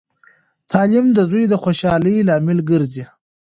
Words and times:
تعلیم 0.71 1.05
د 1.13 1.19
زوی 1.29 1.43
د 1.49 1.53
خوشحالۍ 1.63 2.15
لامل 2.27 2.59
ګرځي. 2.69 3.05